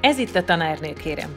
[0.00, 1.30] Ez itt a Tanárnő kérem.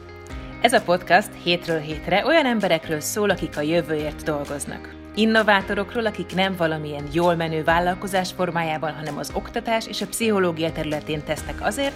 [0.60, 4.94] Ez a podcast hétről hétre olyan emberekről szól, akik a jövőért dolgoznak.
[5.14, 11.24] Innovátorokról, akik nem valamilyen jól menő vállalkozás formájában, hanem az oktatás és a pszichológia területén
[11.24, 11.94] tesznek azért,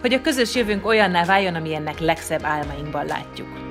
[0.00, 3.69] hogy a közös jövőnk olyanná váljon, amilyennek legszebb álmainkban látjuk.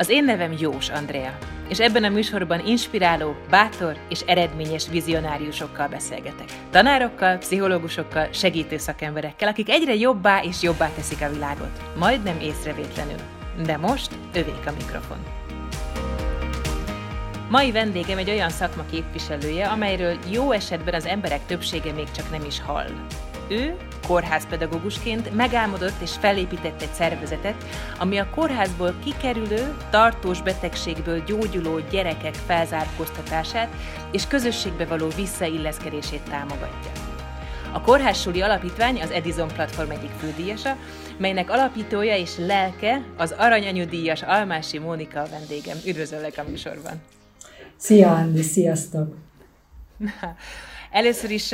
[0.00, 1.38] Az én nevem Jós Andrea,
[1.68, 6.46] és ebben a műsorban inspiráló, bátor és eredményes vizionáriusokkal beszélgetek.
[6.70, 11.96] Tanárokkal, pszichológusokkal, segítő szakemberekkel, akik egyre jobbá és jobbá teszik a világot.
[11.98, 13.18] Majdnem észrevétlenül.
[13.64, 15.18] De most övék a mikrofon.
[17.48, 22.44] Mai vendégem egy olyan szakma képviselője, amelyről jó esetben az emberek többsége még csak nem
[22.44, 22.90] is hall.
[23.50, 27.64] Ő kórházpedagógusként megálmodott és felépített egy szervezetet,
[27.98, 33.68] ami a kórházból kikerülő, tartós betegségből gyógyuló gyerekek felzárkóztatását
[34.12, 36.90] és közösségbe való visszailleszkedését támogatja.
[37.72, 40.76] A Kórházsuli Alapítvány az Edison platform egyik fődíjasa,
[41.18, 45.76] melynek alapítója és lelke az aranyanyudíjas Almási Mónika a vendégem.
[45.86, 47.02] Üdvözöllek a műsorban!
[47.76, 49.16] Szia, Andi, sziasztok!
[50.90, 51.50] Először is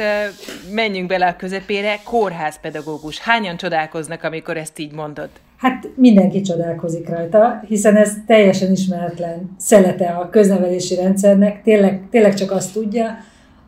[0.70, 3.18] menjünk bele a közepére, kórházpedagógus.
[3.18, 5.28] Hányan csodálkoznak, amikor ezt így mondod?
[5.56, 11.62] Hát mindenki csodálkozik rajta, hiszen ez teljesen ismeretlen szelete a köznevelési rendszernek.
[11.62, 13.16] Tényleg, tényleg csak azt tudja,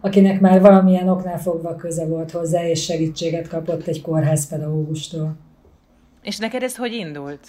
[0.00, 5.36] akinek már valamilyen oknál fogva köze volt hozzá, és segítséget kapott egy kórházpedagógustól.
[6.22, 7.40] És neked ez hogy indult?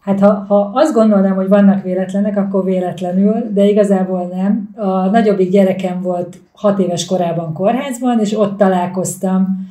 [0.00, 4.70] Hát ha, ha azt gondolnám, hogy vannak véletlenek, akkor véletlenül, de igazából nem.
[4.74, 9.68] A nagyobbik gyerekem volt hat éves korában kórházban, és ott találkoztam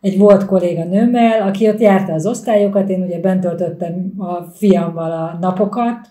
[0.00, 5.12] egy volt kolléga nőmmel, aki ott járta az osztályokat, én ugye bent töltöttem a fiammal
[5.12, 6.10] a napokat,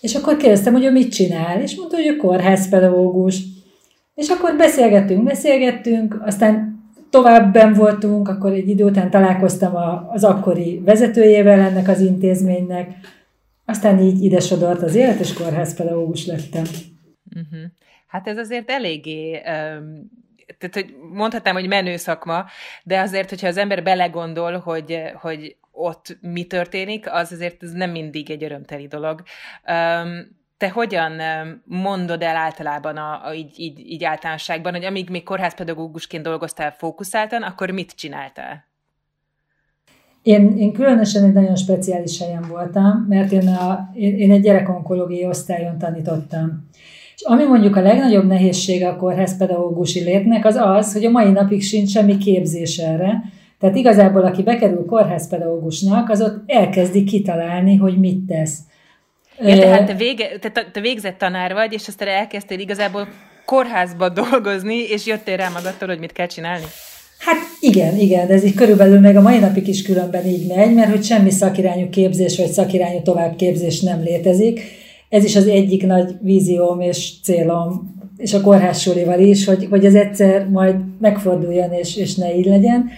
[0.00, 3.42] és akkor kérdeztem, hogy ő mit csinál, és mondta, hogy ő kórházpedagógus.
[4.14, 9.74] És akkor beszélgettünk, beszélgettünk, aztán továbben voltunk, akkor egy idő után találkoztam
[10.12, 12.94] az akkori vezetőjével ennek az intézménynek,
[13.64, 16.64] aztán így ide sodort az élet, és kórházpedagógus lettem.
[17.34, 17.70] Uh-huh.
[18.10, 19.40] Hát ez azért eléggé,
[20.58, 22.44] tehát hogy mondhatnám, hogy menő szakma,
[22.82, 27.90] de azért, hogyha az ember belegondol, hogy, hogy ott mi történik, az azért ez nem
[27.90, 29.22] mindig egy örömteli dolog.
[30.56, 31.12] Te hogyan
[31.64, 37.42] mondod el általában a, a, így, így, így általánosságban, hogy amíg még kórházpedagógusként dolgoztál fókuszáltan,
[37.42, 38.68] akkor mit csináltál?
[40.22, 45.26] Én, én különösen egy nagyon speciális helyen voltam, mert én, a, én, én egy gyerekonkológiai
[45.26, 46.68] osztályon tanítottam.
[47.20, 51.62] És ami mondjuk a legnagyobb nehézsége a kórházpedagógusi létnek, az az, hogy a mai napig
[51.62, 53.22] sincs semmi képzés erre.
[53.58, 58.58] Tehát igazából, aki bekerül kórházpedagógusnak, az ott elkezdi kitalálni, hogy mit tesz.
[59.40, 63.08] Ja, tehát te, vége, te, te végzett tanár vagy, és aztán elkezdtél igazából
[63.44, 66.64] kórházba dolgozni, és jöttél rá magadtól, hogy mit kell csinálni?
[67.18, 70.74] Hát igen, igen, de ez így körülbelül meg a mai napig is különben így megy,
[70.74, 74.79] mert hogy semmi szakirányú képzés vagy szakirányú továbbképzés nem létezik.
[75.10, 79.94] Ez is az egyik nagy vízióm és célom, és a kórházsulival is, hogy, hogy ez
[79.94, 82.88] egyszer majd megforduljon, és, és ne így legyen.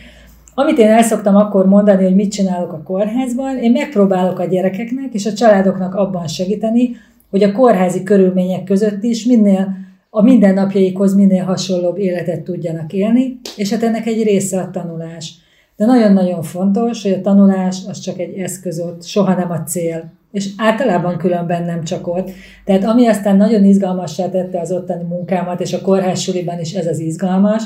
[0.54, 5.14] Amit én el szoktam akkor mondani, hogy mit csinálok a kórházban, én megpróbálok a gyerekeknek
[5.14, 6.90] és a családoknak abban segíteni,
[7.30, 9.76] hogy a kórházi körülmények között is minél
[10.10, 15.34] a mindennapjaikhoz minél hasonlóbb életet tudjanak élni, és hát ennek egy része a tanulás.
[15.76, 20.12] De nagyon-nagyon fontos, hogy a tanulás az csak egy eszköz soha nem a cél.
[20.32, 22.31] És általában különben nem csak ott.
[22.65, 26.98] Tehát ami aztán nagyon izgalmassá tette az ottani munkámat, és a kórház is ez az
[26.98, 27.62] izgalmas,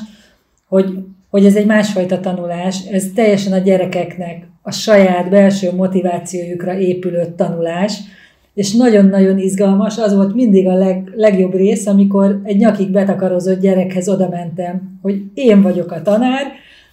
[0.68, 0.98] hogy
[1.30, 8.00] hogy ez egy másfajta tanulás, ez teljesen a gyerekeknek a saját belső motivációjukra épülő tanulás,
[8.54, 14.08] és nagyon-nagyon izgalmas, az volt mindig a leg, legjobb rész, amikor egy nyakig betakarozott gyerekhez
[14.08, 16.46] oda mentem, hogy én vagyok a tanár,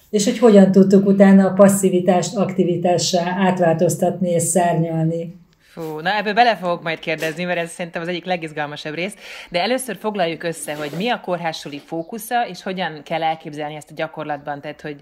[0.09, 5.35] és hogy hogyan tudtuk utána a passzivitást aktivitássá átváltoztatni és szárnyalni.
[5.73, 9.15] Fú, na ebből bele fogok majd kérdezni, mert ez szerintem az egyik legizgalmasabb rész,
[9.49, 13.93] de először foglaljuk össze, hogy mi a kórházsuli fókusza, és hogyan kell elképzelni ezt a
[13.95, 15.01] gyakorlatban, tehát hogy,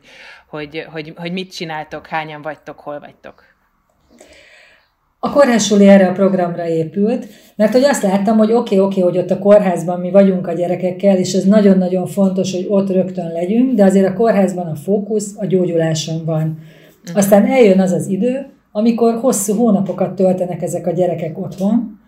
[0.49, 3.43] hogy, hogy, hogy mit csináltok, hányan vagytok, hol vagytok.
[5.19, 9.11] A kórházsuli erre a programra épült, mert hogy azt láttam, hogy oké, okay, oké, okay,
[9.11, 13.31] hogy ott a kórházban mi vagyunk a gyerekekkel, és ez nagyon-nagyon fontos, hogy ott rögtön
[13.31, 16.45] legyünk, de azért a kórházban a fókusz a gyógyuláson van.
[16.45, 17.17] Mhm.
[17.17, 21.99] Aztán eljön az az idő, amikor hosszú hónapokat töltenek ezek a gyerekek otthon,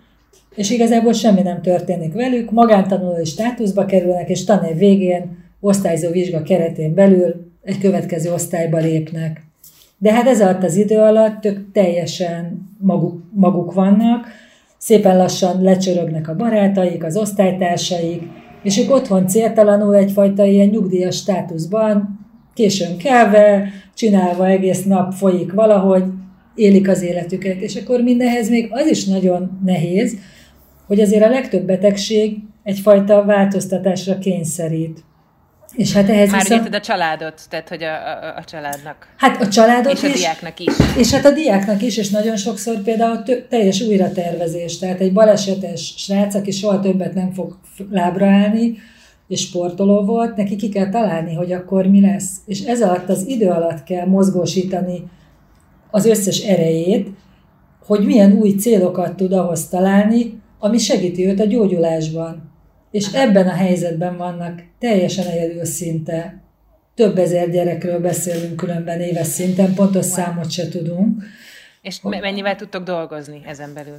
[0.55, 6.93] és igazából semmi nem történik velük, magántanulói státuszba kerülnek, és tanév végén osztályzó vizsga keretén
[6.93, 9.41] belül egy következő osztályba lépnek.
[9.97, 14.27] De hát ez alatt az idő alatt ők teljesen maguk, maguk vannak,
[14.77, 18.21] szépen lassan lecsörögnek a barátaik, az osztálytársaik,
[18.63, 22.19] és ők otthon céltalanul egyfajta ilyen nyugdíjas státuszban
[22.53, 26.03] későn kelve, csinálva egész nap folyik valahogy,
[26.55, 27.61] élik az életüket.
[27.61, 30.17] És akkor mindenhez még az is nagyon nehéz,
[30.87, 35.03] hogy azért a legtöbb betegség egyfajta változtatásra kényszerít.
[35.75, 36.75] És hát ehhez Már viszont...
[36.75, 39.07] a családot, tehát hogy a, a, a családnak.
[39.17, 40.09] Hát a családot és is.
[40.09, 40.73] a diáknak is.
[40.97, 44.77] És hát a diáknak is, és nagyon sokszor például tö- teljes újratervezés.
[44.77, 47.57] Tehát egy balesetes srác, aki soha többet nem fog
[47.89, 48.77] lábra állni,
[49.27, 52.31] és sportoló volt, neki ki kell találni, hogy akkor mi lesz.
[52.45, 55.03] És ez alatt az idő alatt kell mozgósítani
[55.93, 57.07] az összes erejét,
[57.85, 62.51] hogy milyen új célokat tud ahhoz találni, ami segíti őt a gyógyulásban.
[62.91, 63.21] És Aha.
[63.21, 66.41] ebben a helyzetben vannak teljesen egyedül szinte.
[66.95, 70.15] Több ezer gyerekről beszélünk különben éves szinten, pontos wow.
[70.15, 71.23] számot se tudunk.
[71.81, 73.97] És mennyivel tudtok dolgozni ezen belül?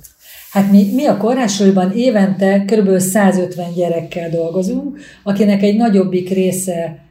[0.51, 2.99] Hát mi, mi a kórházsúlyban évente kb.
[2.99, 7.04] 150 gyerekkel dolgozunk, akinek egy nagyobbik része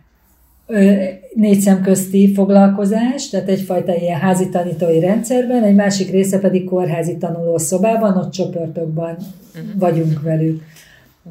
[1.34, 8.18] négy szemközti foglalkozás, tehát egyfajta ilyen házi tanítói rendszerben, egy másik része pedig kórházi tanulószobában,
[8.18, 9.18] ott csoportokban
[9.56, 9.80] uh-huh.
[9.80, 10.62] vagyunk velük.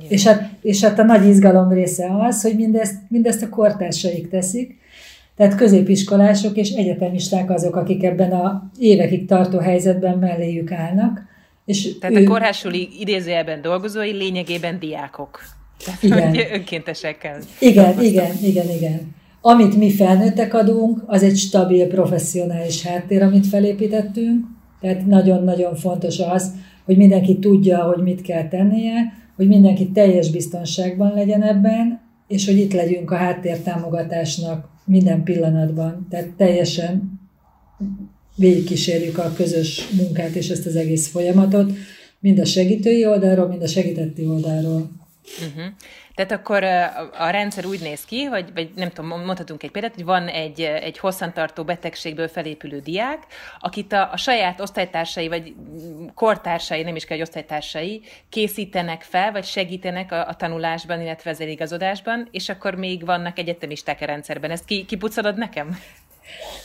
[0.09, 4.81] És hát, és hát a nagy izgalom része az, hogy mindezt, mindezt a kortársaik teszik,
[5.37, 11.23] tehát középiskolások és egyetemisták azok, akik ebben a évekig tartó helyzetben melléjük állnak.
[11.65, 12.25] És Tehát ő...
[12.25, 15.41] a kórhásuli idézőjelben dolgozói lényegében diákok.
[15.85, 16.53] Tehát, igen.
[16.53, 17.39] önkéntesekkel.
[17.59, 19.15] Igen, igen, igen, igen.
[19.45, 24.45] Amit mi felnőttek adunk, az egy stabil, professzionális háttér, amit felépítettünk.
[24.81, 26.53] Tehát nagyon-nagyon fontos az,
[26.85, 32.57] hogy mindenki tudja, hogy mit kell tennie, hogy mindenki teljes biztonságban legyen ebben, és hogy
[32.59, 36.07] itt legyünk a háttértámogatásnak minden pillanatban.
[36.11, 37.21] Tehát teljesen
[38.37, 41.73] végigkísérjük a közös munkát és ezt az egész folyamatot,
[42.21, 44.91] mind a segítői oldalról, mind a segítetti oldalról.
[45.39, 45.73] Uh-huh.
[46.15, 46.65] Tehát akkor
[47.19, 50.61] a rendszer úgy néz ki, hogy, vagy nem tudom, mondhatunk egy példát, hogy van egy,
[50.61, 53.19] egy hosszantartó betegségből felépülő diák,
[53.61, 55.55] akit a, a saját osztálytársai, vagy
[56.15, 61.41] kortársai, nem is kell, hogy osztálytársai, készítenek fel, vagy segítenek a, a tanulásban, illetve az
[61.41, 64.51] eligazodásban, és akkor még vannak egyetemisták a rendszerben.
[64.51, 65.79] Ezt ki, kipucolod nekem?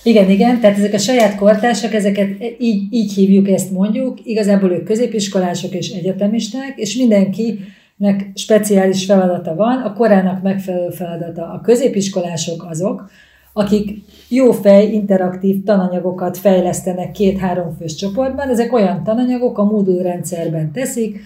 [0.03, 2.29] Igen, igen, tehát ezek a saját kortársak, ezeket
[2.59, 7.59] így, így hívjuk, ezt mondjuk, igazából ők középiskolások és egyetemisták, és mindenki
[7.97, 11.51] nek speciális feladata van, a korának megfelelő feladata.
[11.51, 13.09] A középiskolások azok,
[13.53, 18.49] akik jó fej, interaktív tananyagokat fejlesztenek két-három fős csoportban.
[18.49, 21.19] Ezek olyan tananyagok, a Moodle rendszerben teszik,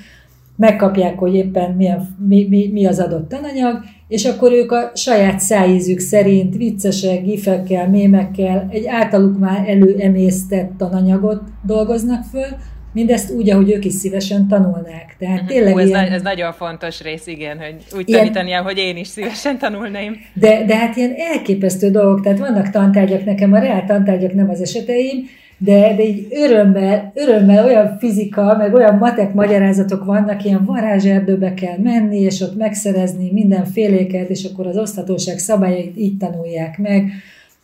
[0.56, 5.40] megkapják, hogy éppen milyen, mi, mi, mi az adott tananyag, és akkor ők a saját
[5.40, 12.48] szájízük szerint viccesek, gifekkel, mémekkel egy általuk már előemésztett tananyagot dolgoznak föl,
[12.94, 15.16] Mindezt úgy, ahogy ők is szívesen tanulnák.
[15.20, 15.50] Tehát uh-huh.
[15.50, 18.98] tényleg Hú, ez, ilyen, ez nagyon fontos rész, igen, hogy úgy ilyen, tanítani, hogy én
[18.98, 20.16] is szívesen tanulnám.
[20.34, 24.62] De, de hát ilyen elképesztő dolgok, tehát vannak tantárgyak, nekem a reál tantárgyak nem az
[24.62, 25.26] eseteim,
[25.64, 31.78] de, de így örömmel, örömmel olyan fizika, meg olyan matek magyarázatok vannak, ilyen varázserdőbe kell
[31.78, 37.12] menni, és ott megszerezni mindenféléket, és akkor az osztatóság szabályait így tanulják meg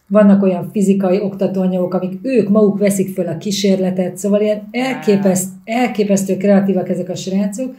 [0.07, 6.37] vannak olyan fizikai oktatóanyagok, amik ők maguk veszik föl a kísérletet, szóval ilyen elképeszt, elképesztő
[6.37, 7.75] kreatívak ezek a srácok,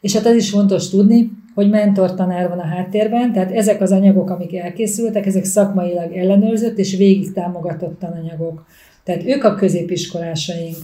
[0.00, 4.30] és hát az is fontos tudni, hogy mentortanár van a háttérben, tehát ezek az anyagok,
[4.30, 8.66] amik elkészültek, ezek szakmailag ellenőrzött és végig támogatott tananyagok.
[9.04, 10.76] Tehát ők a középiskolásaink.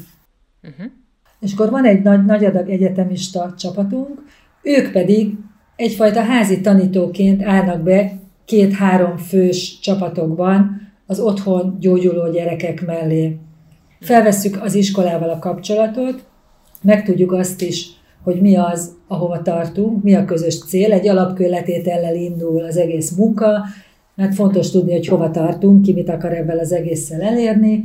[0.62, 0.92] Uh-huh.
[1.40, 4.22] És akkor van egy nagy, nagy adag egyetemista csapatunk,
[4.62, 5.34] ők pedig
[5.76, 8.21] egyfajta házi tanítóként állnak be
[8.52, 13.36] két-három fős csapatokban az otthon gyógyuló gyerekek mellé.
[14.00, 16.24] Felvesszük az iskolával a kapcsolatot,
[16.82, 17.86] megtudjuk azt is,
[18.22, 20.92] hogy mi az, ahova tartunk, mi a közös cél.
[20.92, 23.64] Egy alapkőletétellel indul az egész munka,
[24.14, 27.84] mert fontos tudni, hogy hova tartunk, ki mit akar ebből az egésszel elérni.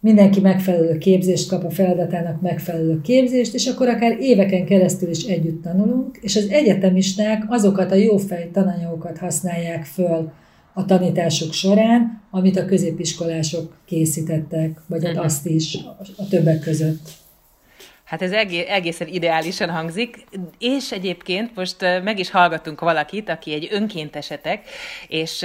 [0.00, 5.62] Mindenki megfelelő képzést kap a feladatának megfelelő képzést, és akkor akár éveken keresztül is együtt
[5.62, 10.32] tanulunk, és az egyetemisták azokat a jófej tananyagokat használják föl
[10.74, 15.24] a tanítások során, amit a középiskolások készítettek, vagy uh-huh.
[15.24, 15.78] azt is
[16.16, 17.10] a többek között.
[18.08, 20.24] Hát ez egészen ideálisan hangzik,
[20.58, 24.68] és egyébként most meg is hallgatunk valakit, aki egy önkéntesetek,
[25.08, 25.40] és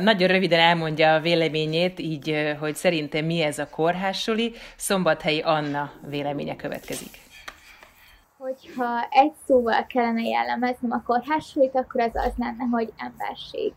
[0.00, 4.54] nagyon röviden elmondja a véleményét, így, hogy szerintem mi ez a kórhásuli.
[4.76, 7.18] Szombathelyi Anna véleménye következik.
[8.38, 13.72] Hogyha egy szóval kellene jellemeznem a kórhásulit, akkor az az lenne, hogy emberség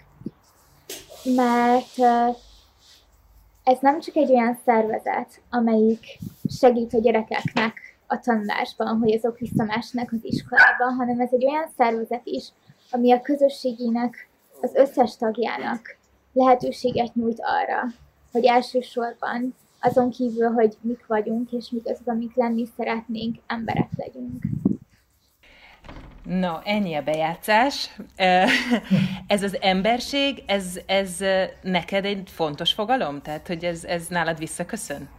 [1.23, 1.97] mert
[3.63, 6.19] ez nem csak egy olyan szervezet, amelyik
[6.59, 7.82] segít a gyerekeknek
[8.13, 12.47] a tanulásban, hogy azok visszamásnak az iskolában, hanem ez egy olyan szervezet is,
[12.91, 14.29] ami a közösségének
[14.61, 15.97] az összes tagjának
[16.33, 17.83] lehetőséget nyújt arra,
[18.31, 24.43] hogy elsősorban azon kívül, hogy mik vagyunk, és mik azok, amik lenni szeretnénk, emberek legyünk.
[26.23, 27.95] No, ennyi a bejátszás.
[29.27, 31.17] Ez az emberség, ez, ez
[31.61, 33.21] neked egy fontos fogalom?
[33.21, 35.09] Tehát, hogy ez, ez nálad visszaköszön?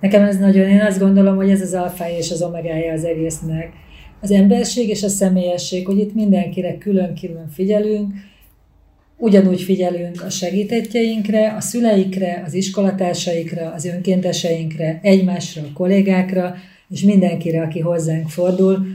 [0.00, 3.72] Nekem ez nagyon, én azt gondolom, hogy ez az alfája és az omegája az egésznek.
[4.20, 8.12] Az emberség és a személyesség, hogy itt mindenkire külön-külön figyelünk,
[9.16, 16.54] ugyanúgy figyelünk a segítettjeinkre, a szüleikre, az iskolatársaikra, az önkénteseinkre, egymásra, a kollégákra,
[16.88, 18.86] és mindenkire, aki hozzánk fordul,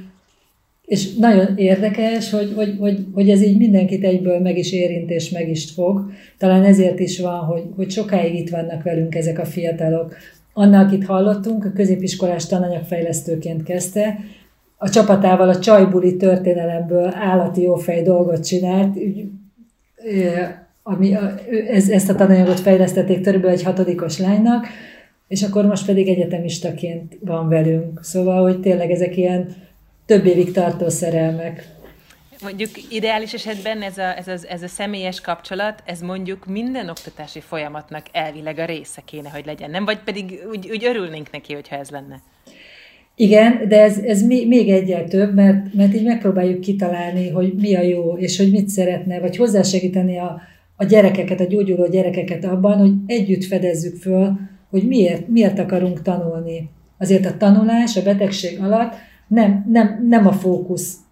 [0.86, 5.30] és nagyon érdekes, hogy, hogy, hogy, hogy ez így mindenkit egyből meg is érint és
[5.30, 6.12] meg is fog.
[6.38, 10.16] Talán ezért is van, hogy, hogy sokáig itt vannak velünk ezek a fiatalok.
[10.54, 14.20] Anna, akit hallottunk, a középiskolás tananyagfejlesztőként kezdte,
[14.78, 18.98] a csapatával a csajbuli történelemből állati jófej dolgot csinált,
[20.84, 21.18] ami,
[21.70, 24.68] ez, ezt a tananyagot fejlesztették körülbelül egy hatodikos lánynak,
[25.28, 28.00] és akkor most pedig egyetemistaként van velünk.
[28.04, 29.56] Szóval, hogy tényleg ezek ilyen
[30.06, 31.68] több évig tartó szerelmek.
[32.42, 37.40] Mondjuk ideális esetben ez a, ez, a, ez a személyes kapcsolat, ez mondjuk minden oktatási
[37.40, 39.86] folyamatnak elvileg a része kéne, hogy legyen, nem?
[39.86, 42.22] Vagy pedig úgy, úgy örülnénk neki, hogyha ez lenne.
[43.16, 47.82] Igen, de ez, ez még egyel több, mert, mert így megpróbáljuk kitalálni, hogy mi a
[47.82, 50.42] jó, és hogy mit szeretne, vagy hozzásegíteni a,
[50.76, 56.70] a gyerekeket, a gyógyuló gyerekeket abban, hogy együtt fedezzük föl, hogy miért, miért akarunk tanulni.
[56.98, 58.94] Azért a tanulás a betegség alatt
[59.28, 61.03] nem, nem, nem a fókusz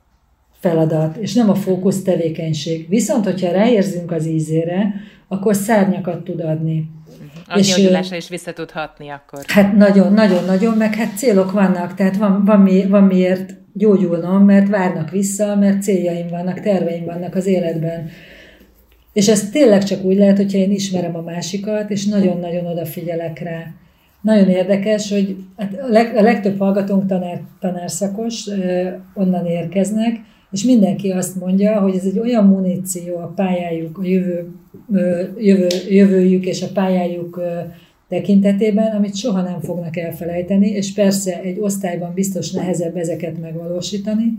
[0.62, 2.89] feladat, és nem a fókusz tevékenység.
[2.89, 4.94] Viszont, hogyha ráérzünk az ízére,
[5.27, 6.89] akkor szárnyakat tud adni.
[7.48, 9.39] A és gyógyulásra is vissza tud hatni akkor.
[9.48, 14.46] Hát nagyon, nagyon, nagyon, meg hát célok vannak, tehát van, van, mi, van miért gyógyulnom,
[14.46, 18.10] mert várnak vissza, mert céljaim vannak, terveim vannak az életben.
[19.13, 23.63] És ez tényleg csak úgy lehet, hogyha én ismerem a másikat, és nagyon-nagyon odafigyelek rá.
[24.22, 25.80] Nagyon érdekes, hogy hát
[26.15, 28.48] a legtöbb hallgatónk tanár, tanárszakos,
[29.13, 30.20] onnan érkeznek,
[30.51, 34.51] és mindenki azt mondja, hogy ez egy olyan muníció a pályájuk, a jövő,
[35.38, 37.41] jövő, jövőjük és a pályájuk
[38.08, 44.38] tekintetében, amit soha nem fognak elfelejteni, és persze egy osztályban biztos nehezebb ezeket megvalósítani,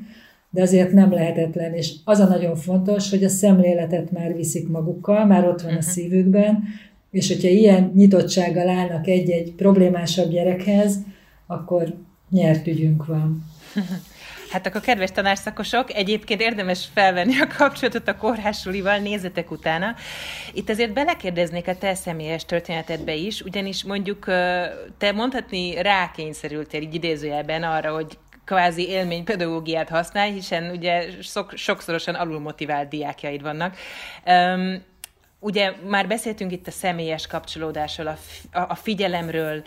[0.50, 5.26] de azért nem lehetetlen, és az a nagyon fontos, hogy a szemléletet már viszik magukkal,
[5.26, 5.82] már ott van a mhm.
[5.82, 6.62] szívükben,
[7.10, 10.98] és hogyha ilyen nyitottsággal állnak egy-egy problémásabb gyerekhez,
[11.46, 11.94] akkor
[12.30, 13.44] nyert ügyünk van.
[14.52, 19.94] Hát akkor kedves tanárszakosok, egyébként érdemes felvenni a kapcsolatot a kórhásulival, nézzetek utána.
[20.52, 24.24] Itt azért belekérdeznék a te személyes történetedbe is, ugyanis mondjuk
[24.98, 32.88] te mondhatni rákényszerültél így idézőjelben arra, hogy kvázi élménypedagógiát használj, hiszen ugye sok, sokszorosan alulmotivált
[32.88, 33.76] diákjaid vannak.
[34.26, 34.82] Um,
[35.38, 39.62] ugye már beszéltünk itt a személyes kapcsolódásról, a, a figyelemről,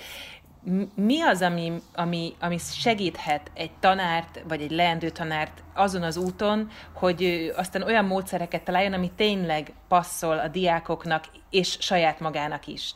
[0.96, 6.70] mi az, ami, ami, ami segíthet egy tanárt, vagy egy leendő tanárt azon az úton,
[6.94, 12.96] hogy aztán olyan módszereket találjon, ami tényleg passzol a diákoknak és saját magának is?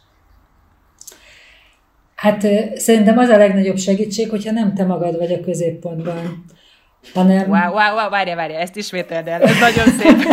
[2.16, 2.46] Hát
[2.76, 6.46] szerintem az a legnagyobb segítség, hogyha nem te magad vagy a középpontban,
[7.14, 7.50] hanem...
[7.50, 10.28] Wow, wow, wow, várja, várja, ezt ismételd el, ez nagyon szép.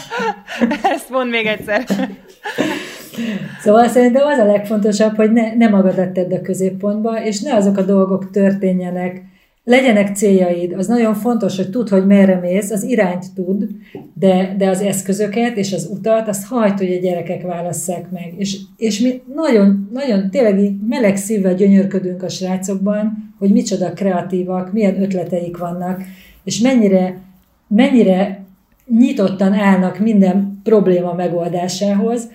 [0.94, 1.84] ezt mond még egyszer.
[3.60, 7.76] Szóval szerintem az a legfontosabb, hogy ne, ne magadat tedd a középpontba, és ne azok
[7.76, 9.22] a dolgok történjenek,
[9.64, 13.68] legyenek céljaid, az nagyon fontos, hogy tudd, hogy merre mész, az irányt tud,
[14.14, 18.34] de, de az eszközöket és az utat, azt hagyd, hogy a gyerekek válasszák meg.
[18.36, 25.02] És, és mi nagyon, nagyon tényleg meleg szívvel gyönyörködünk a srácokban, hogy micsoda kreatívak, milyen
[25.02, 26.02] ötleteik vannak,
[26.44, 27.20] és mennyire,
[27.68, 28.44] mennyire
[28.98, 32.28] nyitottan állnak minden probléma megoldásához,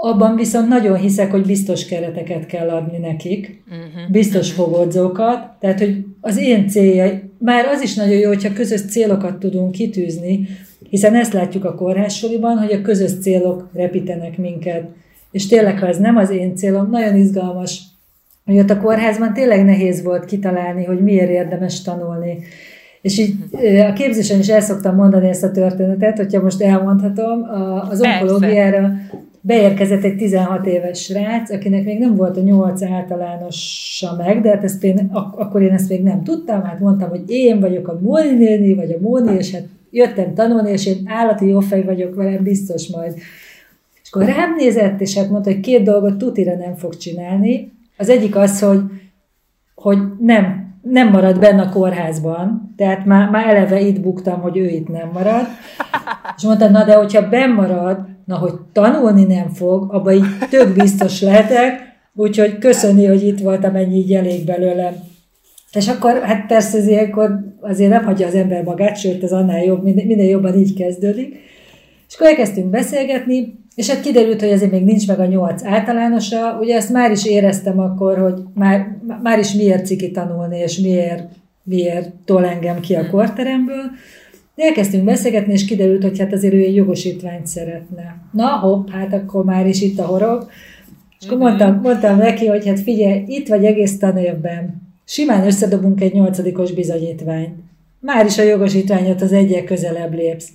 [0.00, 4.10] abban viszont nagyon hiszek, hogy biztos kereteket kell adni nekik, uh-huh.
[4.10, 4.66] biztos uh-huh.
[4.66, 9.70] fogodzókat, tehát hogy az én célja, már az is nagyon jó, hogyha közös célokat tudunk
[9.70, 10.48] kitűzni,
[10.88, 14.84] hiszen ezt látjuk a kórházsoliban, hogy a közös célok repítenek minket.
[15.30, 17.80] És tényleg, ha ez nem az én célom, nagyon izgalmas,
[18.44, 22.38] hogy ott a kórházban tényleg nehéz volt kitalálni, hogy miért érdemes tanulni.
[23.02, 23.34] És így
[23.78, 27.42] a képzésen is el szoktam mondani ezt a történetet, hogyha most elmondhatom,
[27.90, 28.92] az onkológiára
[29.48, 34.64] beérkezett egy 16 éves srác, akinek még nem volt a 8 általánosa meg, de hát
[34.64, 37.98] ezt én, ak- akkor én ezt még nem tudtam, hát mondtam, hogy én vagyok a
[38.02, 42.14] Móni néni, vagy a Móni, és hát jöttem tanulni, és én állati jó fej vagyok
[42.14, 43.14] velem, biztos majd.
[44.02, 47.72] És akkor rám nézett, és hát mondta, hogy két dolgot tutira nem fog csinálni.
[47.96, 48.80] Az egyik az, hogy,
[49.74, 54.68] hogy nem, nem marad benne a kórházban, tehát már, már eleve itt buktam, hogy ő
[54.68, 55.46] itt nem marad.
[56.36, 60.74] És mondta, na de hogyha benn marad, Na, hogy tanulni nem fog, abban így tök
[60.74, 61.80] biztos lehetek,
[62.14, 64.94] úgyhogy köszöni, hogy itt voltam, ennyi így elég belőlem.
[65.72, 69.64] És akkor, hát persze az ilyenkor azért nem hagyja az ember magát, sőt, ez annál
[69.64, 71.36] jobb, minél jobban így kezdődik.
[72.08, 76.58] És akkor elkezdtünk beszélgetni, és hát kiderült, hogy azért még nincs meg a nyolc általánosa.
[76.60, 81.28] Ugye ezt már is éreztem akkor, hogy már, már is miért ciki tanulni, és miért,
[81.62, 83.84] miért tol engem ki a korteremből.
[84.58, 88.16] De elkezdtünk beszélgetni, és kiderült, hogy hát azért ő egy jogosítványt szeretne.
[88.32, 90.50] Na hopp, hát akkor már is itt a horog.
[91.20, 94.82] És akkor mondtam, mondtam neki, hogy hát figyelj, itt vagy egész tanévben.
[95.04, 97.54] Simán összedobunk egy nyolcadikos bizonyítványt.
[98.00, 100.52] Már is a jogosítványot az egyek közelebb lépsz.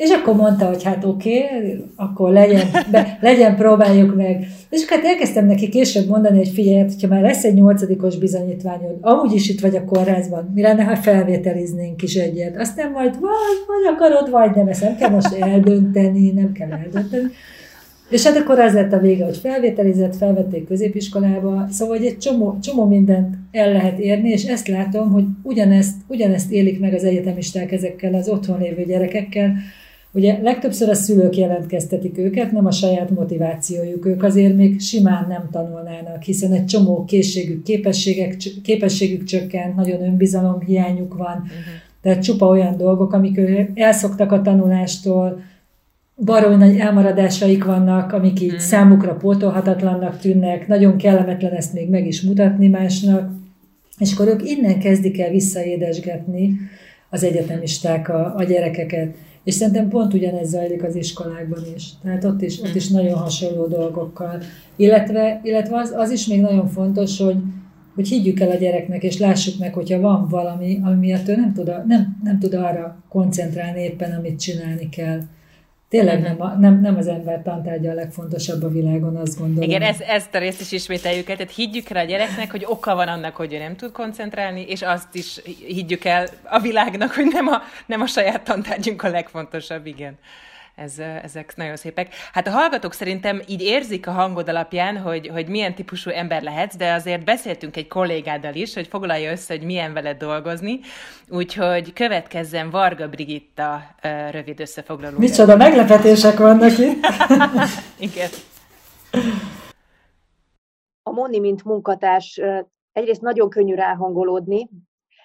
[0.00, 4.46] És akkor mondta, hogy hát oké, okay, akkor legyen, be, legyen, próbáljuk meg.
[4.70, 8.96] És hát elkezdtem neki később mondani, hogy figyelj, hát, hogyha már lesz egy nyolcadikos bizonyítványod,
[9.00, 12.56] amúgy is itt vagy a kórházban, mi lenne, ha felvételiznénk is egyet.
[12.58, 17.30] Aztán majd vagy, vagy akarod, vagy nem, ezt nem kell most eldönteni, nem kell eldönteni.
[18.10, 22.58] És hát akkor az lett a vége, hogy felvételizett, felvették középiskolába, szóval hogy egy csomó,
[22.62, 27.72] csomó mindent el lehet érni, és ezt látom, hogy ugyanezt, ugyanezt élik meg az egyetemisták
[27.72, 29.52] ezekkel az otthon lévő gyerekekkel,
[30.12, 34.06] Ugye legtöbbször a szülők jelentkeztetik őket, nem a saját motivációjuk.
[34.06, 40.60] Ők azért még simán nem tanulnának, hiszen egy csomó készségük, képességek, képességük csökkent, nagyon önbizalom
[40.60, 41.36] hiányuk van.
[41.36, 41.54] Uh-huh.
[42.02, 43.40] Tehát csupa olyan dolgok, amik
[43.74, 45.42] elszoktak a tanulástól,
[46.24, 48.60] baroly nagy elmaradásaik vannak, amik így uh-huh.
[48.60, 53.30] számukra pótolhatatlannak tűnnek, nagyon kellemetlen ezt még meg is mutatni másnak,
[53.98, 56.56] és akkor ők innen kezdik el visszaédesgetni
[57.10, 59.14] az egyetemisták a, a gyerekeket.
[59.44, 61.88] És szerintem pont ugyanez zajlik az iskolákban is.
[62.02, 64.42] Tehát ott is, ott is nagyon hasonló dolgokkal.
[64.76, 67.36] Illetve, illetve az, az is még nagyon fontos, hogy,
[67.94, 71.52] hogy higgyük el a gyereknek, és lássuk meg, hogyha van valami, ami miatt ő nem
[71.52, 75.20] tud, a, nem, nem tud arra koncentrálni éppen, amit csinálni kell.
[75.90, 79.68] Tényleg nem, a, nem, nem az ember tantárgya a legfontosabb a világon, azt gondolom.
[79.68, 82.94] Igen, ez, ezt a részt is ismételjük el, tehát higgyük el a gyereknek, hogy oka
[82.94, 87.26] van annak, hogy ő nem tud koncentrálni, és azt is higgyük el a világnak, hogy
[87.32, 90.18] nem a, nem a saját tantárgyunk a legfontosabb, igen.
[90.80, 92.14] Ez, ezek nagyon szépek.
[92.32, 96.76] Hát a hallgatók szerintem így érzik a hangod alapján, hogy, hogy milyen típusú ember lehetsz,
[96.76, 100.80] de azért beszéltünk egy kollégáddal is, hogy foglalja össze, hogy milyen veled dolgozni.
[101.28, 103.82] Úgyhogy következzen Varga Brigitta
[104.30, 105.18] rövid összefoglaló.
[105.18, 107.06] Micsoda meglepetések vannak itt.
[108.08, 108.28] Igen.
[111.02, 112.40] A Moni, mint munkatárs,
[112.92, 114.68] egyrészt nagyon könnyű ráhangolódni,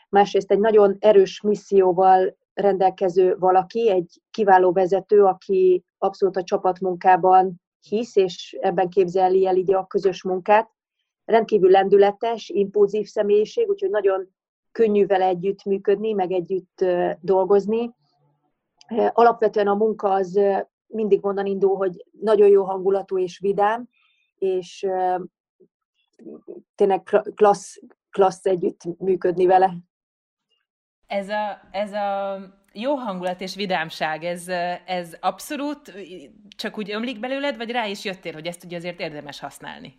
[0.10, 8.16] másrészt egy nagyon erős misszióval rendelkező valaki, egy kiváló vezető, aki abszolút a csapatmunkában hisz,
[8.16, 10.70] és ebben képzeli el így a közös munkát.
[11.26, 14.30] Rendkívül lendületes, impulzív személyiség, úgyhogy nagyon
[14.72, 16.86] könnyű vele együtt működni, meg együtt
[17.20, 17.94] dolgozni.
[19.12, 20.40] Alapvetően a munka az
[20.88, 23.90] mindig onnan indul, hogy nagyon jó hangulatú és vidám,
[24.38, 24.88] és
[26.76, 27.04] tényleg
[27.36, 29.78] klassz, klassz együtt működni vele.
[31.08, 32.38] Ez a, ez a
[32.74, 34.44] jó hangulat és vidámság, ez,
[34.86, 35.94] ez abszolút
[36.56, 39.94] csak úgy ömlik belőled, vagy rá is jöttél, hogy ezt ugye azért érdemes használni?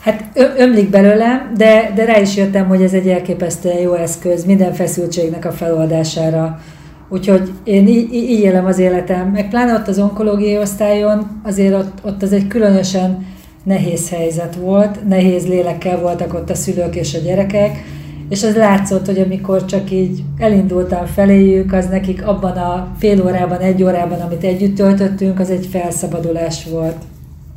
[0.00, 4.72] Hát ömlik belőlem, de, de rá is jöttem, hogy ez egy elképesztően jó eszköz minden
[4.72, 6.60] feszültségnek a feloldására.
[7.08, 9.28] Úgyhogy én így, így élem az életem.
[9.28, 13.26] Meg pláne ott az onkológiai osztályon, azért ott, ott az egy különösen
[13.64, 17.84] nehéz helyzet volt, nehéz lélekkel voltak ott a szülők és a gyerekek,
[18.28, 23.58] és az látszott, hogy amikor csak így elindultam feléjük, az nekik abban a fél órában,
[23.58, 26.96] egy órában, amit együtt töltöttünk, az egy felszabadulás volt.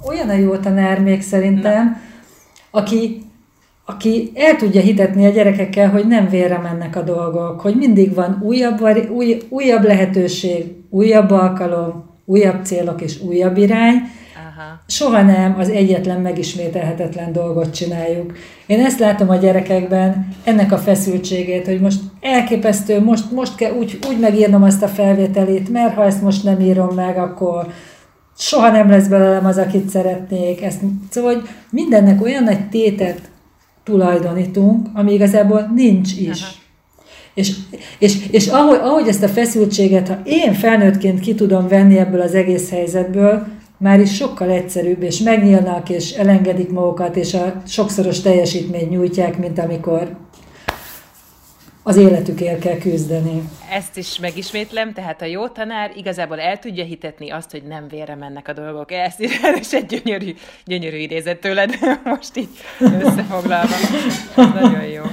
[0.07, 2.01] Olyan a jó tanár még szerintem,
[2.71, 3.21] aki,
[3.85, 8.39] aki el tudja hitetni a gyerekekkel, hogy nem vérre mennek a dolgok, hogy mindig van
[8.41, 13.95] újabb, új, újabb lehetőség, újabb alkalom, újabb célok és újabb irány,
[14.59, 14.79] Aha.
[14.87, 18.33] Soha nem az egyetlen megismételhetetlen dolgot csináljuk.
[18.65, 23.99] Én ezt látom a gyerekekben, ennek a feszültségét, hogy most elképesztő, most, most kell úgy,
[24.09, 27.67] úgy megírnom azt a felvételét, mert ha ezt most nem írom meg, akkor
[28.37, 30.61] soha nem lesz belőlem az, akit szeretnék.
[30.61, 33.21] Ezt, szóval hogy mindennek olyan nagy tétet
[33.83, 36.41] tulajdonítunk, ami igazából nincs is.
[36.41, 36.51] Aha.
[37.33, 37.55] És,
[37.99, 42.33] és, és ahogy, ahogy ezt a feszültséget, ha én felnőttként ki tudom venni ebből az
[42.33, 43.47] egész helyzetből,
[43.79, 49.59] már is sokkal egyszerűbb, és megnyílnak, és elengedik magukat, és a sokszoros teljesítményt nyújtják, mint
[49.59, 50.17] amikor
[51.83, 53.49] az életükért kell küzdeni.
[53.71, 58.15] Ezt is megismétlem, tehát a jó tanár igazából el tudja hitetni azt, hogy nem vére
[58.15, 58.91] mennek a dolgok.
[58.91, 59.19] Ezt
[59.59, 63.75] is egy gyönyörű, gyönyörű idézet tőled, most így összefoglalva.
[64.35, 65.03] Ez nagyon jó.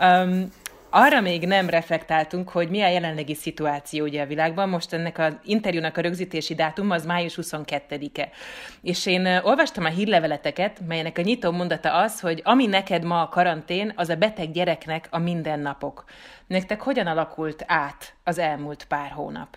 [0.00, 0.48] Um,
[0.90, 4.68] arra még nem reflektáltunk, hogy mi a jelenlegi szituáció ugye a világban.
[4.68, 8.28] Most ennek az interjúnak a rögzítési dátum az május 22-e.
[8.82, 13.28] És én olvastam a hírleveleteket, melynek a nyitó mondata az, hogy ami neked ma a
[13.28, 16.04] karantén, az a beteg gyereknek a mindennapok.
[16.46, 19.56] Nektek hogyan alakult át az elmúlt pár hónap?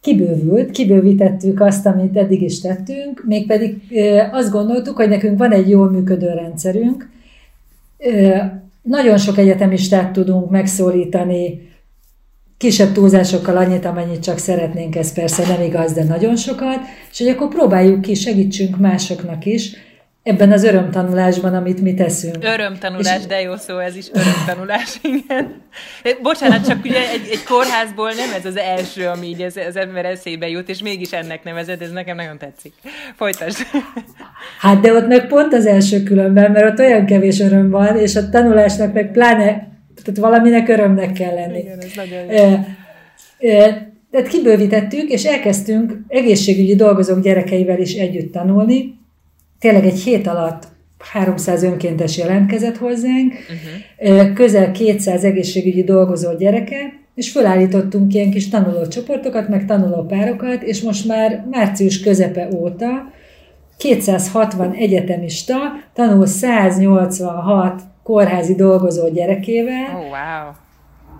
[0.00, 3.82] kibővült, kibővítettük azt, amit eddig is tettünk, mégpedig
[4.32, 7.08] azt gondoltuk, hogy nekünk van egy jól működő rendszerünk,
[8.82, 11.68] nagyon sok egyetemistát tudunk megszólítani,
[12.56, 16.78] kisebb túlzásokkal annyit, amennyit csak szeretnénk, ez persze nem igaz, de nagyon sokat,
[17.10, 19.72] és hogy akkor próbáljuk ki, segítsünk másoknak is,
[20.22, 22.36] ebben az örömtanulásban, amit mi teszünk.
[22.40, 23.26] Örömtanulás, és...
[23.26, 25.62] de jó szó, ez is örömtanulás, igen.
[26.22, 30.04] Bocsánat, csak ugye egy, egy kórházból nem ez az első, ami így az, az ember
[30.04, 32.72] eszébe jut, és mégis ennek nevezed, ez nekem nagyon tetszik.
[33.16, 33.56] Folytasd.
[34.58, 38.16] Hát de ott meg pont az első különben, mert ott olyan kevés öröm van, és
[38.16, 39.44] a tanulásnak meg pláne,
[40.02, 41.58] tehát valaminek örömnek kell lenni.
[41.58, 42.36] Igen, ez nagyon jó.
[42.36, 42.66] E,
[43.38, 48.99] e, tehát kibővítettük, és elkezdtünk egészségügyi dolgozók gyerekeivel is együtt tanulni,
[49.60, 50.68] tényleg egy hét alatt
[51.12, 54.32] 300 önkéntes jelentkezett hozzánk, uh-huh.
[54.32, 61.46] közel 200 egészségügyi dolgozó gyereke, és felállítottunk ilyen kis tanulócsoportokat, meg tanulópárokat, és most már
[61.50, 63.12] március közepe óta
[63.76, 65.56] 260 egyetemista
[65.92, 69.84] tanul 186 kórházi dolgozó gyerekével.
[69.94, 70.52] Oh, wow.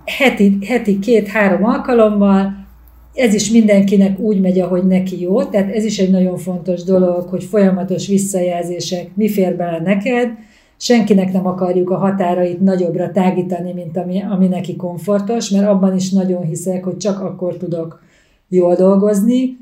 [0.04, 2.66] Heti, heti két-három alkalommal,
[3.14, 7.28] ez is mindenkinek úgy megy, ahogy neki jó, tehát ez is egy nagyon fontos dolog,
[7.28, 10.28] hogy folyamatos visszajelzések, mi fér bele neked,
[10.76, 16.10] senkinek nem akarjuk a határait nagyobbra tágítani, mint ami, ami neki komfortos, mert abban is
[16.10, 18.02] nagyon hiszek, hogy csak akkor tudok
[18.48, 19.58] jól dolgozni,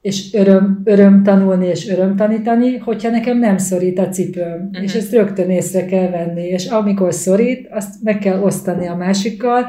[0.00, 4.68] és öröm, öröm tanulni és öröm tanítani, hogyha nekem nem szorít a cipőm.
[4.68, 4.84] Uh-huh.
[4.84, 9.66] És ezt rögtön észre kell venni, és amikor szorít, azt meg kell osztani a másikkal,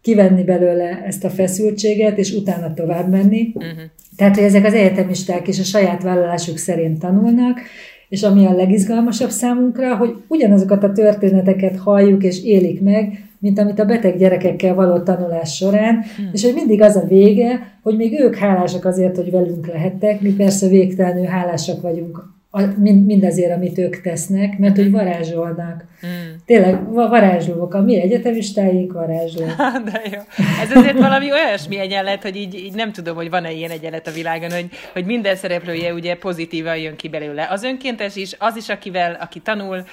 [0.00, 3.52] kivenni belőle ezt a feszültséget, és utána tovább menni.
[3.54, 3.72] Uh-huh.
[4.16, 7.60] Tehát, hogy ezek az egyetemisták is a saját vállalásuk szerint tanulnak,
[8.08, 13.78] és ami a legizgalmasabb számunkra, hogy ugyanazokat a történeteket halljuk és élik meg, mint amit
[13.78, 16.30] a beteg gyerekekkel való tanulás során, hmm.
[16.32, 20.32] és hogy mindig az a vége, hogy még ők hálásak azért, hogy velünk lehettek, mi
[20.32, 22.36] persze végtelenül hálásak vagyunk
[22.76, 25.84] mind, mindazért, amit ők tesznek, mert hogy varázsolnak.
[26.06, 26.36] Mm.
[26.46, 29.56] Tényleg varázslók, a mi egyetemistáink varázslók.
[29.92, 30.18] De jó.
[30.62, 34.10] Ez azért valami olyasmi egyenlet, hogy így, így nem tudom, hogy van-e ilyen egyenlet a
[34.10, 37.46] világon, hogy, hogy minden szereplője ugye pozitívan jön ki belőle.
[37.50, 39.84] Az önkéntes is, az is, akivel, aki tanul,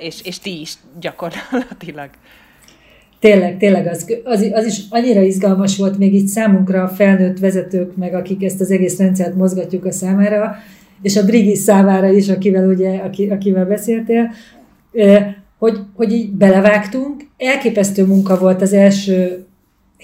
[0.00, 2.10] és, és ti is gyakorlatilag.
[3.20, 7.96] Tényleg, tényleg az, az, az is annyira izgalmas volt még így számunkra a felnőtt vezetők,
[7.96, 10.56] meg akik ezt az egész rendszert mozgatjuk a számára,
[11.02, 14.30] és a Brigi számára is, akivel, ugye, aki, akivel beszéltél,
[15.58, 17.22] hogy, hogy így belevágtunk.
[17.36, 19.44] Elképesztő munka volt az első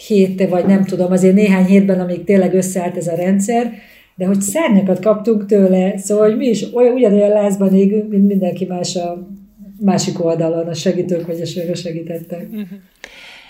[0.06, 3.72] hét, vagy nem tudom, azért néhány hétben, amíg tényleg összeállt ez a rendszer,
[4.16, 8.64] de hogy szárnyakat kaptunk tőle, szóval hogy mi is olyan, ugyanolyan lázban égünk, mint mindenki
[8.64, 9.28] más a
[9.80, 11.40] másik oldalon, a segítők vagy
[11.72, 12.46] a segítettek.
[12.50, 12.68] Uh-huh.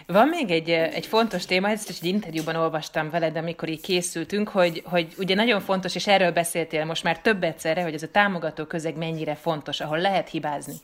[0.06, 4.48] Van még egy, egy fontos téma, ezt is egy interjúban olvastam veled, amikor így készültünk,
[4.48, 8.10] hogy, hogy ugye nagyon fontos, és erről beszéltél most már több egyszerre, hogy ez a
[8.10, 10.74] támogató közeg mennyire fontos, ahol lehet hibázni.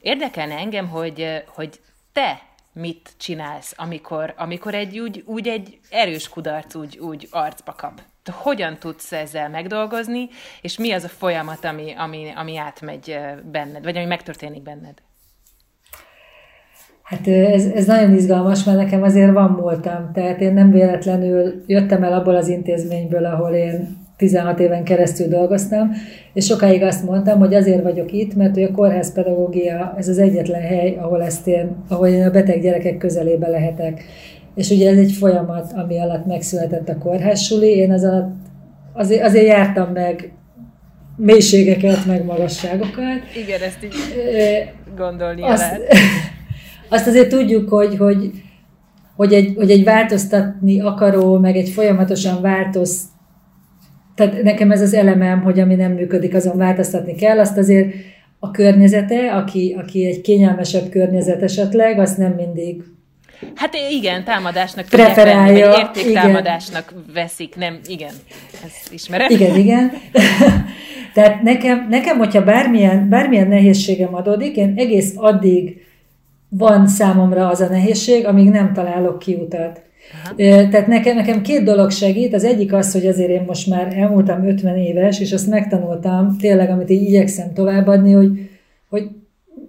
[0.00, 1.80] Érdekelne engem, hogy, hogy
[2.12, 8.00] te mit csinálsz, amikor, amikor egy úgy, úgy egy erős kudarc úgy, úgy arcba kap.
[8.22, 10.28] Te hogyan tudsz ezzel megdolgozni,
[10.60, 15.02] és mi az a folyamat, ami, ami, ami átmegy benned, vagy ami megtörténik benned?
[17.12, 20.10] Hát ez, ez nagyon izgalmas, mert nekem azért van múltam.
[20.14, 25.90] Tehát én nem véletlenül jöttem el abból az intézményből, ahol én 16 éven keresztül dolgoztam,
[26.32, 30.60] és sokáig azt mondtam, hogy azért vagyok itt, mert hogy a kórházpedagógia ez az egyetlen
[30.60, 34.04] hely, ahol, ezt én, ahol én a beteg gyerekek közelébe lehetek.
[34.54, 37.76] És ugye ez egy folyamat, ami alatt megszületett a kórházsuli.
[37.76, 38.34] Én az alatt
[38.92, 40.32] azért, azért jártam meg
[41.16, 43.20] mélységeket, meg magasságokat.
[43.44, 43.94] Igen, ezt így
[44.96, 45.82] gondolni azt, lehet.
[46.92, 48.30] azt azért tudjuk, hogy, hogy,
[49.16, 53.00] hogy, egy, hogy egy változtatni akaró, meg egy folyamatosan változ,
[54.14, 57.94] tehát nekem ez az elemem, hogy ami nem működik, azon változtatni kell, azt azért
[58.38, 62.82] a környezete, aki, aki egy kényelmesebb környezet esetleg, azt nem mindig
[63.54, 67.04] Hát igen, támadásnak preferálja, venni, értéktámadásnak igen.
[67.14, 68.12] veszik, nem, igen,
[68.64, 69.30] ezt ismerem.
[69.30, 69.92] Igen, igen.
[71.14, 75.82] Tehát nekem, nekem hogyha bármilyen, bármilyen nehézségem adódik, én egész addig
[76.58, 79.82] van számomra az a nehézség, amíg nem találok kiutat.
[80.24, 80.34] Aha.
[80.70, 82.34] Tehát nekem, nekem két dolog segít.
[82.34, 86.70] Az egyik az, hogy azért én most már elmúltam 50 éves, és azt megtanultam tényleg,
[86.70, 88.50] amit így igyekszem továbbadni, hogy,
[88.88, 89.08] hogy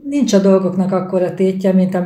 [0.09, 1.97] nincs a dolgoknak akkora tétje, mint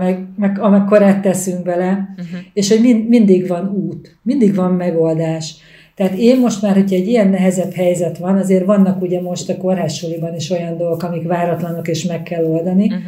[0.59, 2.39] amekkorát teszünk bele, uh-huh.
[2.53, 5.55] és hogy mind, mindig van út, mindig van megoldás.
[5.95, 9.57] Tehát én most már, hogyha egy ilyen nehezebb helyzet van, azért vannak ugye most a
[9.57, 13.01] kórházsuliban is olyan dolgok, amik váratlanok és meg kell oldani, uh-huh.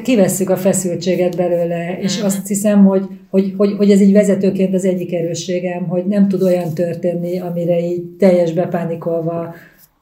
[0.00, 2.26] Kivesszük a feszültséget belőle, és uh-huh.
[2.26, 6.42] azt hiszem, hogy, hogy, hogy, hogy ez így vezetőként az egyik erősségem, hogy nem tud
[6.42, 9.54] olyan történni, amire így teljes bepánikolva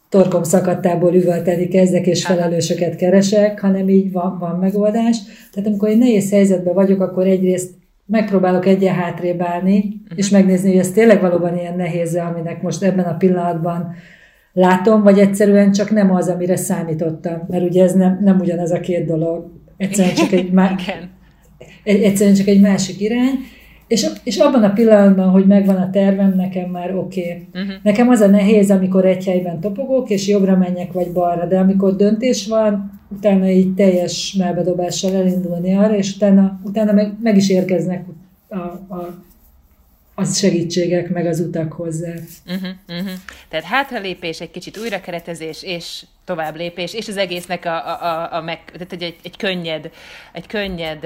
[0.09, 5.19] torkom szakadtából üvölteni kezdek, és felelősöket keresek, hanem így van, van megoldás.
[5.53, 7.71] Tehát amikor egy nehéz helyzetben vagyok, akkor egyrészt
[8.07, 10.19] megpróbálok egyen hátrébb állni, uh-huh.
[10.19, 13.95] és megnézni, hogy ez tényleg valóban ilyen nehéz, aminek most ebben a pillanatban
[14.53, 17.43] látom, vagy egyszerűen csak nem az, amire számítottam.
[17.49, 19.60] Mert ugye ez nem, nem ugyanaz a két dolog.
[19.81, 20.81] Egyszerűen csak egy, má-
[21.85, 23.39] egyszerűen csak egy másik irány.
[23.87, 27.21] És, és abban a pillanatban, hogy megvan a tervem, nekem már oké.
[27.21, 27.47] Okay.
[27.63, 27.83] Uh-huh.
[27.83, 31.97] Nekem az a nehéz, amikor egy helyben topogok, és jobbra menjek, vagy balra, de amikor
[31.97, 38.05] döntés van, utána így teljes melbedobással elindulni arra, és utána, utána meg, meg is érkeznek
[38.49, 38.57] a,
[38.95, 39.25] a
[40.21, 42.13] az segítségek, meg az utak hozzá.
[42.47, 43.11] Uh-huh, uh-huh.
[43.49, 48.41] Tehát hátralépés, egy kicsit újrakeretezés, és tovább lépés, és az egésznek a, a, a, a
[48.43, 49.91] meg, tehát egy, egy könnyed,
[50.33, 51.03] egy könnyed,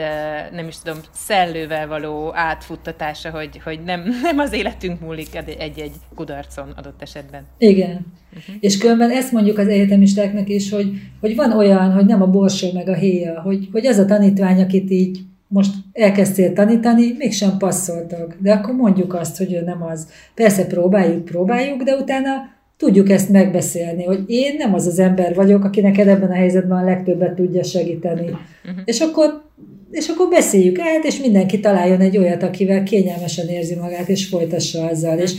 [0.53, 6.73] nem is tudom, szellővel való átfuttatása, hogy, hogy nem, nem az életünk múlik egy-egy kudarcon
[6.77, 7.47] adott esetben.
[7.59, 8.07] Igen.
[8.37, 8.55] Uh-huh.
[8.61, 12.73] És különben ezt mondjuk az egyetemistáknak is, hogy, hogy van olyan, hogy nem a borsó
[12.73, 15.19] meg a héja, hogy, hogy az a tanítvány, akit így
[15.55, 18.37] most elkezdtél tanítani, mégsem passzoltak.
[18.41, 20.09] De akkor mondjuk azt, hogy ő nem az.
[20.35, 22.33] Persze próbáljuk, próbáljuk, de utána
[22.77, 26.79] tudjuk ezt megbeszélni, hogy én nem az az ember vagyok, aki neked ebben a helyzetben
[26.79, 28.25] a legtöbbet tudja segíteni.
[28.25, 28.81] Uh-huh.
[28.85, 29.43] És akkor
[29.91, 34.87] és akkor beszéljük át, és mindenki találjon egy olyat, akivel kényelmesen érzi magát, és folytassa
[34.87, 35.11] azzal.
[35.11, 35.25] Uh-huh.
[35.25, 35.35] És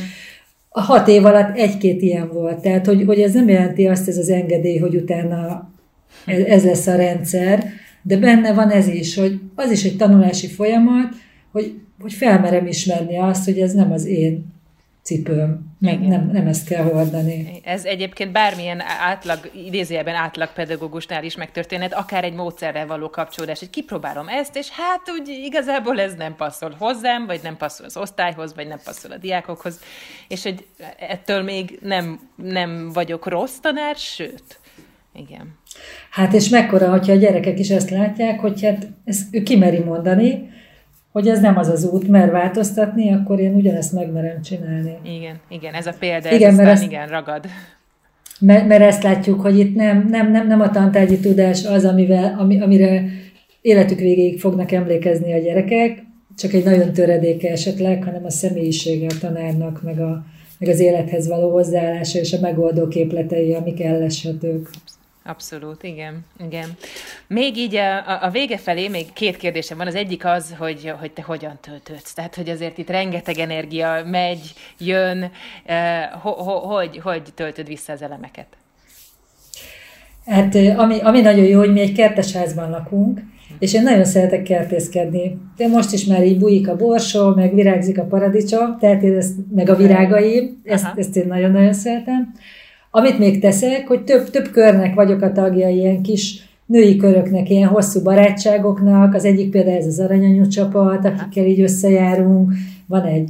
[0.69, 2.61] a hat év alatt egy-két ilyen volt.
[2.61, 5.69] Tehát, hogy, hogy ez nem jelenti azt ez az engedély, hogy utána
[6.25, 7.63] ez, ez lesz a rendszer,
[8.07, 11.13] de benne van ez is, hogy az is egy tanulási folyamat,
[11.51, 14.53] hogy, hogy felmerem ismerni azt, hogy ez nem az én
[15.01, 15.75] cipőm.
[15.79, 17.61] Nem, nem, nem ezt kell hordani.
[17.63, 23.69] Ez egyébként bármilyen átlag, idézőjelben átlag pedagógusnál is megtörténhet, akár egy módszerrel való kapcsolódás, hogy
[23.69, 28.55] kipróbálom ezt, és hát úgy igazából ez nem passzol hozzám, vagy nem passzol az osztályhoz,
[28.55, 29.79] vagy nem passzol a diákokhoz,
[30.27, 30.65] és hogy
[30.99, 34.59] ettől még nem, nem vagyok rossz tanár, sőt,
[35.15, 35.57] igen.
[36.09, 40.49] Hát és mekkora, hogyha a gyerekek is ezt látják, hogy hát ezt ő kimeri mondani,
[41.11, 44.97] hogy ez nem az az út, mert változtatni, akkor én ugyanezt megmerem csinálni.
[45.03, 47.45] Igen, igen, ez a példa, igen, ez mert ezt, igen, ragad.
[48.39, 52.35] Mert, mert ezt látjuk, hogy itt nem, nem, nem, nem a tantárgyi tudás az, amivel,
[52.39, 53.03] ami, amire
[53.61, 56.03] életük végéig fognak emlékezni a gyerekek,
[56.37, 60.25] csak egy nagyon töredéke esetleg, hanem a személyisége a tanárnak, meg, a,
[60.59, 64.69] meg az élethez való hozzáállása és a megoldó képletei, amik elleshetők.
[65.27, 66.69] Abszolút, igen, igen.
[67.27, 69.87] Még így a, a vége felé még két kérdésem van.
[69.87, 72.13] Az egyik az, hogy, hogy te hogyan töltődsz.
[72.13, 75.31] Tehát, hogy azért itt rengeteg energia megy, jön.
[75.65, 78.45] Eh, ho, ho, hogy, hogy töltöd vissza az elemeket?
[80.25, 83.19] Hát ami, ami nagyon jó, hogy mi egy kertesházban lakunk,
[83.59, 85.37] és én nagyon szeretek kertészkedni.
[85.57, 89.33] De most is már így bújik a borsó, meg virágzik a paradicsom, tehát én ezt,
[89.55, 92.33] meg a virágaim, ezt, ezt én nagyon-nagyon szeretem.
[92.97, 97.67] Amit még teszek, hogy több, több körnek vagyok a tagja, ilyen kis női köröknek, ilyen
[97.67, 99.13] hosszú barátságoknak.
[99.13, 102.51] Az egyik például ez az aranyanyú csapat, akikkel így összejárunk.
[102.87, 103.29] Van egy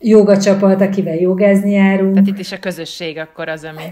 [0.00, 2.12] joga csapat, akivel jogázni járunk.
[2.12, 3.82] Tehát itt is a közösség akkor az, ami...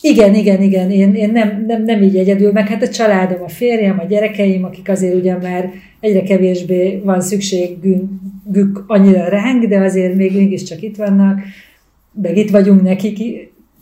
[0.00, 3.48] Igen, igen, igen, én, én nem, nem, nem így egyedül, meg hát a családom, a
[3.48, 10.14] férjem, a gyerekeim, akik azért ugyan már egyre kevésbé van szükségük annyira ránk, de azért
[10.14, 11.40] még mégiscsak itt vannak,
[12.22, 13.18] meg itt vagyunk nekik,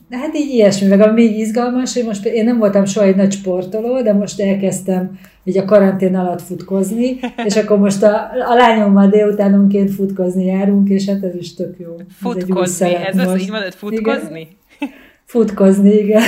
[0.08, 3.16] de hát így ilyesmi, meg ami így izgalmas, hogy most én nem voltam soha egy
[3.16, 8.54] nagy sportoló, de most elkezdtem így a karantén alatt futkozni, és akkor most a, a
[8.54, 11.96] lányommal délutánonként futkozni járunk, és hát ez is tök jó.
[12.20, 14.40] Futkozni, ez, ez az így mondod, futkozni?
[14.80, 14.94] Igen.
[15.24, 16.22] Futkozni, igen.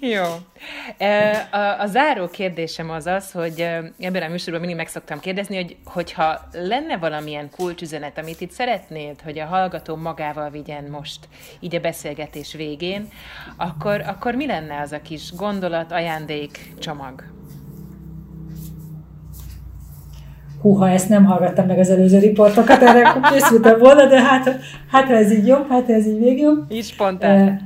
[0.00, 0.24] Jó.
[1.50, 3.60] A, a záró kérdésem az az, hogy
[3.98, 9.20] ebben a műsorban mindig meg szoktam kérdezni, hogy hogyha lenne valamilyen kulcsüzenet, amit itt szeretnéd,
[9.20, 11.28] hogy a hallgató magával vigyen most,
[11.60, 13.08] így a beszélgetés végén,
[13.56, 17.24] akkor, akkor mi lenne az a kis gondolat, ajándék, csomag?
[20.62, 24.60] Húha, ezt nem hallgattam meg az előző riportokat, erre készültem volna, de hát,
[24.90, 26.72] hát ez így jobb, hát ez így még jobb.
[26.72, 27.48] Így spontán.
[27.48, 27.60] Uh,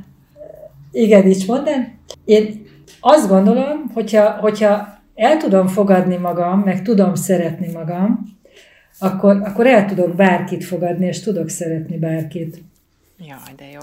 [0.93, 1.99] igen, így spontán.
[2.25, 2.67] Én
[3.01, 8.39] azt gondolom, hogyha, hogyha el tudom fogadni magam, meg tudom szeretni magam,
[8.99, 12.63] akkor, akkor el tudok bárkit fogadni, és tudok szeretni bárkit.
[13.19, 13.81] Jaj, de jó.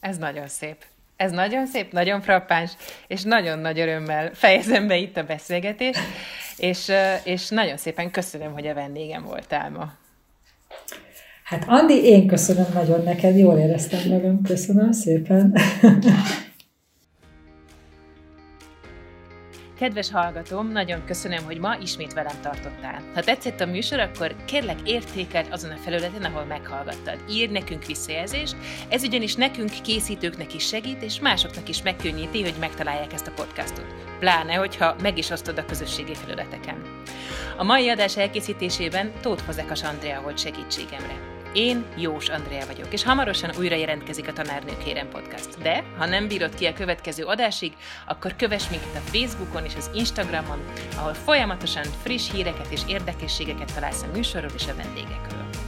[0.00, 0.76] Ez nagyon szép.
[1.16, 2.72] Ez nagyon szép, nagyon frappáns,
[3.06, 6.00] és nagyon nagy örömmel fejezem be itt a beszélgetést,
[6.56, 6.92] és,
[7.24, 9.92] és nagyon szépen köszönöm, hogy a vendégem voltál ma.
[11.46, 15.54] Hát Andi, én köszönöm nagyon neked, jól éreztem magam, köszönöm szépen.
[19.78, 23.02] Kedves hallgatóm, nagyon köszönöm, hogy ma ismét velem tartottál.
[23.14, 27.18] Ha tetszett a műsor, akkor kérlek értékelt azon a felületen, ahol meghallgattad.
[27.30, 28.56] Írj nekünk visszajelzést,
[28.88, 33.94] ez ugyanis nekünk készítőknek is segít, és másoknak is megkönnyíti, hogy megtalálják ezt a podcastot.
[34.18, 36.82] Pláne, hogyha meg is osztod a közösségi felületeken.
[37.56, 41.35] A mai adás elkészítésében Tóth Fazekas Andrea volt segítségemre.
[41.56, 45.62] Én Jós Andrea vagyok, és hamarosan újra jelentkezik a Tanárnők Kérem Podcast.
[45.62, 47.72] De, ha nem bírod ki a következő adásig,
[48.06, 50.64] akkor kövess minket a Facebookon és az Instagramon,
[50.96, 55.65] ahol folyamatosan friss híreket és érdekességeket találsz a műsorról és a vendégekről.